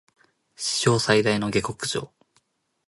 [0.55, 2.11] 史上最大の下剋上